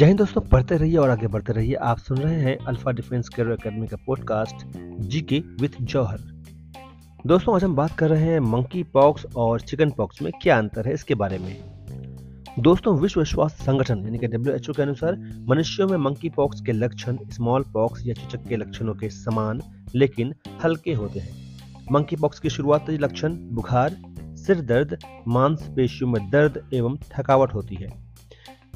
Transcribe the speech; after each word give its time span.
जय 0.00 0.06
हिंद 0.06 0.18
दोस्तों 0.18 0.40
पढ़ते 0.40 0.76
रहिए 0.76 0.96
और 0.96 1.10
आगे 1.10 1.26
बढ़ते 1.26 1.52
रहिए। 1.52 1.74
आप 1.74 1.98
सुन 1.98 2.18
रहे 2.18 2.40
हैं 2.40 2.56
अल्फ़ा 2.58 2.92
डिफेंस 2.92 3.28
कैरियर 3.28 3.54
एकेडमी 3.54 3.86
का 3.86 3.96
पॉडकास्ट 4.06 4.56
जीके 5.00 5.38
विथ 5.38 5.68
जौहर। 5.80 6.18
दोस्तों, 7.26 7.56
आज 7.56 7.64
हम 7.64 7.76
बात 7.76 7.90
कर 7.90 8.10
रहे 8.10 8.22
हैं 8.22 8.40
मंकी 8.40 8.82
पॉक्स 8.82 9.26
और 9.36 9.60
चिकन 9.60 9.90
पॉक्स 9.90 10.22
में 10.22 10.32
क्या 10.42 10.58
अंतर 10.58 10.86
है 10.86 10.94
इसके 10.94 11.14
बारे 11.14 11.38
में। 11.38 11.56
दोस्तों, 12.58 12.98
विश्व 12.98 13.24
स्वास्थ्य 13.24 13.64
संगठन, 13.64 13.98
यानी 13.98 14.18
कि 14.18 14.26
डब्ल्यूएचओ 14.26 14.72
के 14.72 14.82
अनुसार, 14.82 15.44
मनुष्यों 15.48 15.88
में 15.88 15.98
मंकी 15.98 16.28
पॉक्स 16.28 16.60
के 16.60 16.72
लक्षण 16.72 17.18
स्मॉल 17.30 17.62
पॉक्स 17.62 18.06
या 18.06 18.14
चुचक 18.14 18.48
के 18.48 18.56
लक्षणों 18.56 18.94
के 18.94 19.08
समान, 19.08 19.60
लेकिन 19.94 20.34
हल्के 20.64 20.92
होते 20.92 21.20
हैं। 21.20 21.58
मंकी 21.92 22.16
पॉक्स 22.16 22.40
की 22.40 22.50
शुरुआती 22.50 22.98
लक्षण 22.98 23.34
बुखार, 23.34 23.96
सिर 24.18 24.60
दर्द, 24.60 24.98
मांसपेशियों 25.28 26.10
में 26.10 26.30
दर्द 26.30 26.64
एवं 26.74 26.96
थकावट 26.96 27.54
होती 27.54 27.74
है। 27.74 28.09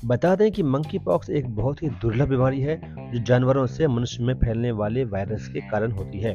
बता 0.04 0.36
दें 0.36 0.52
कि 0.52 0.62
मंकी 0.62 0.98
पॉक्स 0.98 1.30
एक 1.30 1.56
बहुत 1.56 1.82
ही 1.82 1.88
दुर्लभ 1.88 2.28
बीमारी 2.28 2.60
है, 2.60 2.94
जो 3.12 3.22
जानवरों 3.22 3.66
से 3.66 3.86
मनुष्य 3.86 4.24
में 4.24 4.34
फैलने 4.34 4.72
वाले 4.72 5.04
वायरस 5.04 5.48
के 5.48 5.60
कारण 5.60 5.92
होती 5.92 6.20
है। 6.20 6.34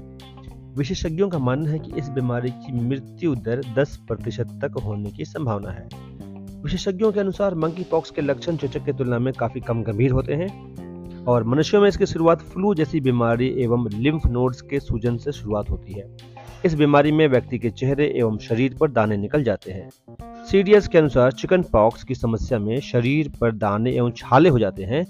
विशेषज्ञों 0.77 1.29
का 1.29 1.39
मानना 1.39 1.69
है 1.69 1.79
कि 1.79 1.91
इस 1.97 2.09
बीमारी 2.09 2.49
की 2.49 2.71
मृत्यु 2.73 3.35
दर 3.35 3.61
10 3.77 3.97
प्रतिशत 4.07 4.59
तक 4.61 4.81
होने 4.85 5.11
की 5.11 5.25
संभावना 5.25 5.69
है। 5.69 5.87
विशेषज्ञों 6.61 7.11
के 7.11 7.19
अनुसार 7.19 7.55
मंकी 7.55 7.83
पॉक्स 7.83 8.11
के 8.11 8.21
लक्षण 8.21 8.55
चेचक 8.55 8.85
की 8.85 8.93
तुलना 8.93 9.19
में 9.19 9.33
काफ़ी 9.33 9.61
कम 9.61 9.83
गंभीर 9.83 10.11
होते 10.11 10.33
हैं 10.33 10.75
और 11.25 11.43
मनुष्यों 11.43 11.81
में 11.81 11.89
इसकी 11.89 12.05
शुरुआत 12.05 12.41
फ्लू 12.41 12.75
जैसी 12.75 12.99
बीमारी 12.99 13.47
एवं 13.47 13.89
लिम्फ 13.89 14.25
नोड्स 14.25 14.61
के 14.61 14.79
सूजन 14.79 15.17
से 15.17 15.31
शुरुआत 15.31 15.69
होती 15.69 15.93
है। 15.93 16.17
इस 16.65 16.75
बीमारी 16.75 17.11
में 17.11 17.27
व्यक्ति 17.27 17.59
के 17.59 17.69
चेहरे 17.69 18.13
एवं 18.15 18.37
शरीर 18.37 18.75
पर 18.79 18.91
दाने 18.91 19.17
निकल 19.17 19.43
जाते 19.43 19.71
हैं। 19.71 19.89
सीडीएस 20.49 20.87
के 20.87 20.97
अनुसार 20.97 21.31
चिकन 21.31 21.61
पॉक्स 21.63 22.03
की 22.03 22.15
समस्या 22.15 22.57
में 22.59 22.79
शरीर 22.81 23.27
पर 23.41 23.51
दाने 23.53 23.91
एवं 23.91 24.11
छाले 24.17 24.49
हो 24.49 24.59
जाते 24.59 24.83
हैं। 24.83 25.05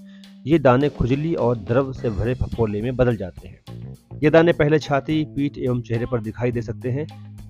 ये 0.45 0.59
दाने 0.59 0.90
खुजली 0.90 1.34
और 1.36 1.58
द्रव 1.59 1.92
से 1.94 2.09
भरे 2.09 2.34
फफोले 2.34 2.82
में 2.82 2.95
बदल 2.95 3.16
जाते 3.16 3.48
हैं। 3.48 4.20
ये 4.23 4.30
दाने 4.30 4.54
पहले 4.54 4.80
छाती, 4.80 5.23
पीठ 5.26 5.58
एवं 5.58 5.82
चेहरे 5.82 6.06
पर 6.06 6.22
दिखाई 6.22 6.52
दे 6.52 6.62
सकते 6.62 6.90
हैं 6.90 7.08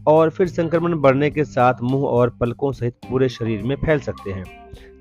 और 0.07 0.29
फिर 0.29 0.47
संक्रमण 0.47 0.95
बढ़ने 1.01 1.29
के 1.31 1.43
साथ 1.45 1.81
मुँह 1.81 2.05
और 2.07 2.37
पलकों 2.39 2.71
सहित 2.71 2.95
पूरे 3.09 3.29
शरीर 3.29 3.63
में 3.63 3.75
फैल 3.75 3.99
सकते 4.01 4.31
हैं। 4.31 4.43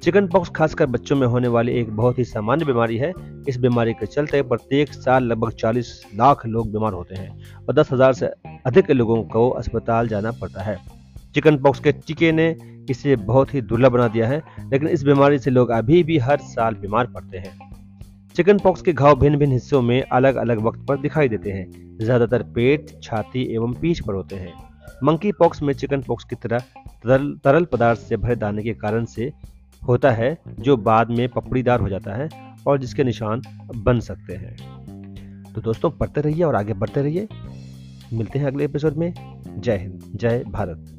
चिकन 0.03 0.28
पॉक्स 0.28 0.50
खासकर 0.56 0.86
बच्चों 0.86 1.16
में 1.16 1.27
होने 1.27 1.48
वाली 1.48 1.72
एक 1.72 1.97
बहुत 1.97 2.19
ही 2.19 2.25
सामान्य 2.25 2.64
बीमारी 2.64 2.97
है। 2.97 3.12
इस 3.48 3.59
बीमारी 3.59 3.92
के 3.92 4.06
चलते 4.06 4.42
प्रत्येक 4.44 4.94
साल 4.94 5.25
लगभग 5.25 5.53
40 5.55 6.00
लाख 6.16 6.47
लोग 6.47 6.72
बीमार 6.72 6.92
होते 6.92 7.14
हैं 7.14 7.31
और 7.59 7.75
दस 7.75 7.92
हज़ार 7.92 8.12
से 8.12 8.27
अधिक 8.66 8.91
लोगों 8.91 9.22
को 9.25 9.48
अस्पताल 9.50 10.09
जाना 10.09 10.33
पड़ता 10.33 10.62
है। 10.62 10.88
चिकन 11.39 11.56
पॉक्स 11.56 11.81
के 11.81 11.92
टीके 11.92 12.31
ने 12.33 12.47
इसे 12.91 13.17
बहुत 13.17 13.53
ही 13.55 13.61
दुर्लभ 13.61 13.92
बना 13.92 14.06
दिया 14.08 14.28
है, 14.28 14.42
लेकिन 14.72 14.89
इस 14.89 15.03
बीमारी 15.03 15.39
से 15.39 15.50
लोग 15.50 15.70
अभी 15.70 16.03
भी 16.03 16.19
हर 16.19 16.39
साल 16.39 16.75
बीमार 16.75 17.06
पड़ते 17.06 17.39
हैं। 17.39 17.53
चिकन 18.34 18.58
पॉक्स 18.58 18.83
के 18.83 18.92
घाव 18.92 19.19
भिन्न 19.20 19.39
भिन्न 19.39 19.53
हिस्सों 19.53 19.83
में 19.83 20.03
अलग 20.03 20.36
अलग 20.36 20.62
वक्त 20.62 20.81
पर 20.89 20.97
दिखाई 20.97 21.28
देते 21.28 21.50
हैं। 21.50 21.98
ज़्यादातर 21.98 22.42
पेट, 22.42 22.91
छाती 23.03 23.44
एवं 23.55 23.75
पीठ 23.75 24.03
पर 24.06 24.14
होते 24.14 24.36
हैं। 24.36 24.53
मंकी 25.05 25.33
पॉक्स 25.33 25.62
में 25.62 25.72
चिकन 25.75 26.03
पॉक्स 26.03 26.25
की 26.25 26.36
तरह 26.36 26.59
तरल 27.05 27.33
तरल 27.44 27.64
पदार्थ 27.64 28.00
से 28.00 28.16
भरे 28.16 28.36
दाने 28.36 28.62
के 28.62 28.75
कारण 28.75 29.05
से 29.05 29.33
होता 29.83 30.11
है, 30.11 30.36
जो 30.61 30.77
बाद 30.77 31.11
में 31.11 31.28
पपड़ीदार 31.28 31.81
हो 31.81 31.89
जाता 31.89 32.16
है 32.16 32.28
और 32.66 32.78
जिसके 32.78 33.05
निशान 33.05 33.42
बन 33.77 34.00
सकते 34.00 34.34
हैं। 34.34 35.53
तो 35.55 35.61
दोस्तों, 35.61 35.91
पढ़ते 35.91 36.20
रहिए 36.20 36.42
और 36.42 36.55
आगे 36.55 36.75
बढ़ते 36.75 37.03
रहिए। 37.03 37.28
मिलते 38.12 38.39
हैं 38.39 38.47
अगले 38.47 38.64
एपिसोड 38.64 38.97
में। 38.97 39.12
जय 39.59 39.77
हिंद, 39.77 40.00
जय 40.14 40.44
भारत। 40.48 40.94